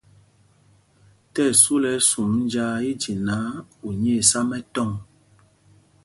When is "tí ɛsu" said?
1.33-1.73